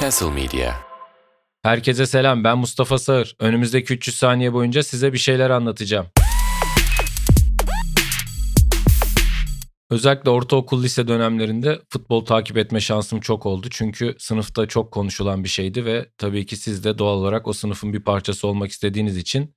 [0.00, 0.74] Castle Media.
[1.62, 3.36] Herkese selam ben Mustafa Sağır.
[3.38, 6.06] Önümüzdeki 300 saniye boyunca size bir şeyler anlatacağım.
[9.90, 13.66] Özellikle ortaokul lise dönemlerinde futbol takip etme şansım çok oldu.
[13.70, 17.92] Çünkü sınıfta çok konuşulan bir şeydi ve tabii ki siz de doğal olarak o sınıfın
[17.92, 19.54] bir parçası olmak istediğiniz için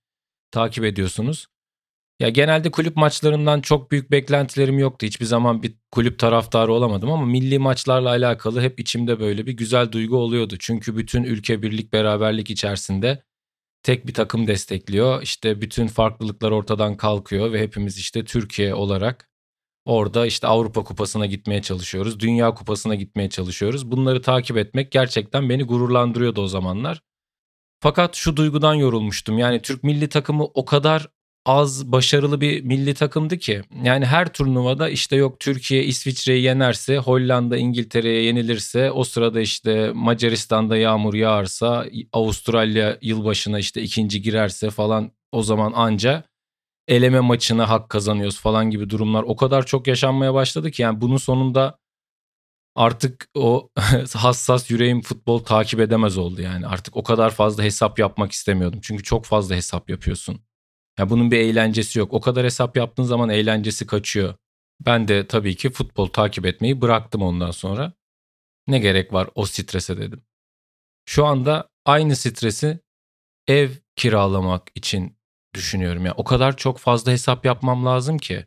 [0.51, 1.47] takip ediyorsunuz.
[2.19, 5.05] Ya genelde kulüp maçlarından çok büyük beklentilerim yoktu.
[5.05, 9.91] Hiçbir zaman bir kulüp taraftarı olamadım ama milli maçlarla alakalı hep içimde böyle bir güzel
[9.91, 10.55] duygu oluyordu.
[10.59, 13.23] Çünkü bütün ülke birlik beraberlik içerisinde
[13.83, 15.21] tek bir takım destekliyor.
[15.21, 19.29] İşte bütün farklılıklar ortadan kalkıyor ve hepimiz işte Türkiye olarak
[19.85, 22.19] orada işte Avrupa Kupası'na gitmeye çalışıyoruz.
[22.19, 23.91] Dünya Kupası'na gitmeye çalışıyoruz.
[23.91, 27.01] Bunları takip etmek gerçekten beni gururlandırıyordu o zamanlar.
[27.79, 29.37] Fakat şu duygudan yorulmuştum.
[29.37, 31.07] Yani Türk milli takımı o kadar
[31.49, 33.61] az başarılı bir milli takımdı ki.
[33.83, 40.77] Yani her turnuvada işte yok Türkiye İsviçre'yi yenerse, Hollanda İngiltere'ye yenilirse, o sırada işte Macaristan'da
[40.77, 46.23] yağmur yağarsa, Avustralya yılbaşına işte ikinci girerse falan o zaman anca
[46.87, 51.17] eleme maçına hak kazanıyoruz falan gibi durumlar o kadar çok yaşanmaya başladı ki yani bunun
[51.17, 51.79] sonunda
[52.75, 53.69] artık o
[54.15, 56.67] hassas yüreğim futbol takip edemez oldu yani.
[56.67, 58.79] Artık o kadar fazla hesap yapmak istemiyordum.
[58.83, 60.48] Çünkü çok fazla hesap yapıyorsun.
[60.99, 62.13] Ya bunun bir eğlencesi yok.
[62.13, 64.35] O kadar hesap yaptığın zaman eğlencesi kaçıyor.
[64.85, 67.93] Ben de tabii ki futbol takip etmeyi bıraktım ondan sonra.
[68.67, 70.23] Ne gerek var o strese dedim.
[71.05, 72.79] Şu anda aynı stresi
[73.47, 75.17] ev kiralamak için
[75.55, 76.05] düşünüyorum.
[76.05, 78.45] Ya o kadar çok fazla hesap yapmam lazım ki.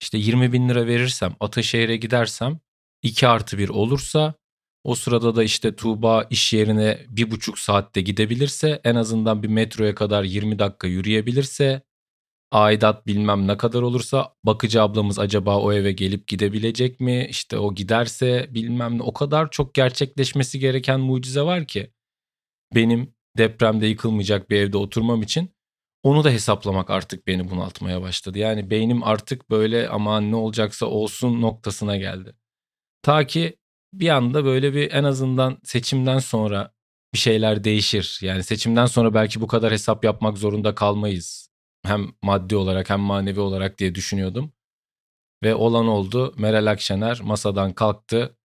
[0.00, 2.60] İşte 20 bin lira verirsem Ataşehir'e gidersem
[3.02, 4.34] 2 artı 1 olursa
[4.86, 9.94] o sırada da işte Tuğba iş yerine bir buçuk saatte gidebilirse en azından bir metroya
[9.94, 11.82] kadar 20 dakika yürüyebilirse
[12.52, 17.26] aidat bilmem ne kadar olursa bakıcı ablamız acaba o eve gelip gidebilecek mi?
[17.30, 21.92] İşte o giderse bilmem ne o kadar çok gerçekleşmesi gereken mucize var ki
[22.74, 25.50] benim depremde yıkılmayacak bir evde oturmam için
[26.02, 28.38] onu da hesaplamak artık beni bunaltmaya başladı.
[28.38, 32.36] Yani beynim artık böyle aman ne olacaksa olsun noktasına geldi.
[33.02, 33.56] Ta ki
[34.00, 36.72] bir anda böyle bir en azından seçimden sonra
[37.14, 38.18] bir şeyler değişir.
[38.22, 41.50] Yani seçimden sonra belki bu kadar hesap yapmak zorunda kalmayız.
[41.84, 44.52] Hem maddi olarak hem manevi olarak diye düşünüyordum.
[45.42, 46.34] Ve olan oldu.
[46.38, 48.36] Meral Akşener masadan kalktı.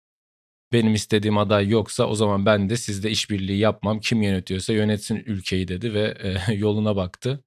[0.73, 4.00] Benim istediğim aday yoksa o zaman ben de sizde işbirliği yapmam.
[4.00, 6.17] Kim yönetiyorsa yönetsin ülkeyi dedi ve
[6.47, 7.44] e, yoluna baktı.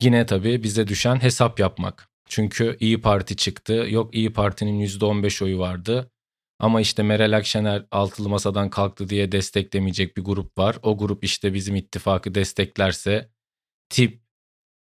[0.00, 2.08] Yine tabii bize düşen hesap yapmak.
[2.26, 3.86] Çünkü İyi Parti çıktı.
[3.90, 6.10] Yok İyi Parti'nin %15 oyu vardı.
[6.58, 10.78] Ama işte Meral Akşener altılı masadan kalktı diye desteklemeyecek bir grup var.
[10.82, 13.30] O grup işte bizim ittifakı desteklerse
[13.88, 14.22] tip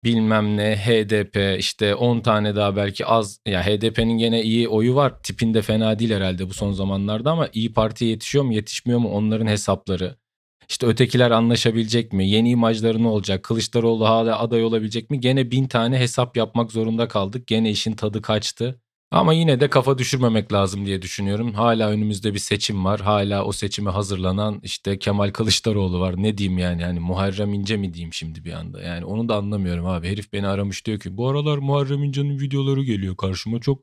[0.04, 5.22] bilmem ne HDP işte 10 tane daha belki az ya HDP'nin gene iyi oyu var.
[5.22, 9.46] Tipinde fena değil herhalde bu son zamanlarda ama İyi Parti yetişiyor mu yetişmiyor mu onların
[9.46, 10.16] hesapları.
[10.68, 12.28] İşte ötekiler anlaşabilecek mi?
[12.28, 13.42] Yeni imajları ne olacak?
[13.42, 15.20] Kılıçdaroğlu hala aday olabilecek mi?
[15.20, 17.46] Gene bin tane hesap yapmak zorunda kaldık.
[17.46, 18.80] Gene işin tadı kaçtı.
[19.10, 21.52] Ama yine de kafa düşürmemek lazım diye düşünüyorum.
[21.54, 23.00] Hala önümüzde bir seçim var.
[23.00, 26.14] Hala o seçime hazırlanan işte Kemal Kılıçdaroğlu var.
[26.16, 26.82] Ne diyeyim yani?
[26.82, 28.82] Yani Muharrem İnce mi diyeyim şimdi bir anda?
[28.82, 30.08] Yani onu da anlamıyorum abi.
[30.08, 33.82] Herif beni aramış diyor ki bu aralar Muharrem İnce'nin videoları geliyor karşıma çok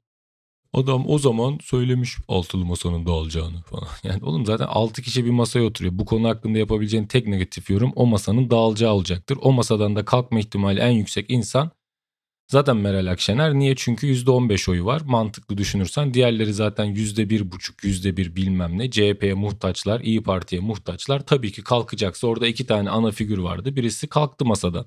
[0.74, 3.88] Adam o zaman söylemiş altılı masanın dağılacağını falan.
[4.04, 5.98] Yani oğlum zaten altı kişi bir masaya oturuyor.
[5.98, 9.38] Bu konu hakkında yapabileceğin tek negatif yorum o masanın dağılacağı olacaktır.
[9.42, 11.72] O masadan da kalkma ihtimali en yüksek insan
[12.52, 13.54] zaten Meral Akşener.
[13.54, 13.76] Niye?
[13.76, 15.02] Çünkü %15 oyu var.
[15.06, 18.92] Mantıklı düşünürsen diğerleri zaten %1,5, %1 bilmem ne.
[18.92, 21.26] CHP'ye muhtaçlar, İyi Parti'ye muhtaçlar.
[21.26, 23.76] Tabii ki kalkacaksa orada iki tane ana figür vardı.
[23.76, 24.86] Birisi kalktı masadan.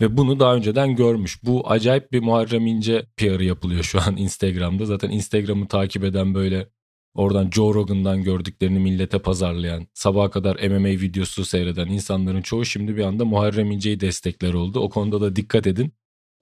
[0.00, 1.44] Ve bunu daha önceden görmüş.
[1.44, 4.84] Bu acayip bir Muharrem İnce PR'ı yapılıyor şu an Instagram'da.
[4.86, 6.68] Zaten Instagram'ı takip eden böyle
[7.14, 13.04] oradan Joe Rogan'dan gördüklerini millete pazarlayan, sabaha kadar MMA videosu seyreden insanların çoğu şimdi bir
[13.04, 14.80] anda Muharrem İnce'yi destekler oldu.
[14.80, 15.92] O konuda da dikkat edin.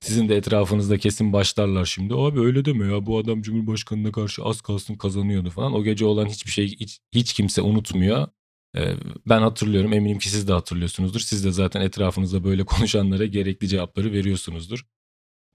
[0.00, 2.15] Sizin de etrafınızda kesin başlarlar şimdi.
[2.15, 5.72] Abi öyle deme ya bu adam Cumhurbaşkanı'na karşı az kalsın kazanıyordu falan.
[5.75, 8.29] O gece olan hiçbir şey hiç, hiç kimse unutmuyor.
[8.76, 8.94] Ee,
[9.26, 11.20] ben hatırlıyorum eminim ki siz de hatırlıyorsunuzdur.
[11.20, 14.87] Siz de zaten etrafınızda böyle konuşanlara gerekli cevapları veriyorsunuzdur.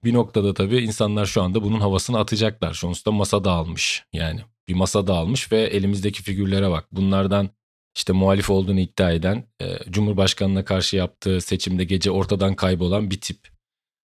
[0.04, 2.74] Bir noktada tabii insanlar şu anda bunun havasını atacaklar.
[2.74, 4.40] Sonuçta masa dağılmış yani.
[4.68, 6.88] Bir masa dağılmış ve elimizdeki figürlere bak.
[6.92, 7.50] Bunlardan
[7.96, 13.59] işte muhalif olduğunu iddia eden, e, Cumhurbaşkanı'na karşı yaptığı seçimde gece ortadan kaybolan bir tip.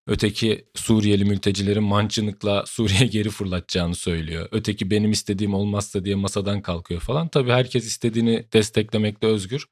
[0.07, 4.47] Öteki Suriyeli mültecilerin mancınıkla Suriye geri fırlatacağını söylüyor.
[4.51, 7.27] Öteki benim istediğim olmazsa diye masadan kalkıyor falan.
[7.27, 9.65] Tabii herkes istediğini desteklemekte özgür.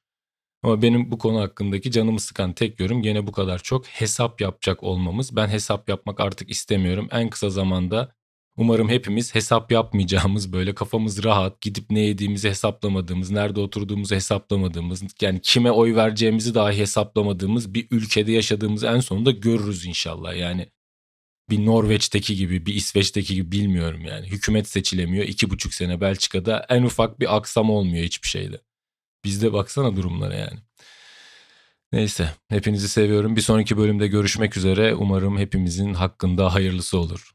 [0.63, 4.83] Ama benim bu konu hakkındaki canımı sıkan tek yorum gene bu kadar çok hesap yapacak
[4.83, 5.35] olmamız.
[5.35, 7.07] Ben hesap yapmak artık istemiyorum.
[7.11, 8.15] En kısa zamanda
[8.57, 15.41] Umarım hepimiz hesap yapmayacağımız böyle kafamız rahat gidip ne yediğimizi hesaplamadığımız, nerede oturduğumuzu hesaplamadığımız, yani
[15.41, 20.35] kime oy vereceğimizi dahi hesaplamadığımız bir ülkede yaşadığımızı en sonunda görürüz inşallah.
[20.35, 20.69] Yani
[21.49, 24.27] bir Norveç'teki gibi, bir İsveç'teki gibi bilmiyorum yani.
[24.27, 25.25] Hükümet seçilemiyor.
[25.25, 28.61] iki buçuk sene Belçika'da en ufak bir aksam olmuyor hiçbir şeyde.
[29.25, 30.59] Bizde baksana durumlara yani.
[31.91, 33.35] Neyse hepinizi seviyorum.
[33.35, 34.95] Bir sonraki bölümde görüşmek üzere.
[34.95, 37.34] Umarım hepimizin hakkında hayırlısı olur.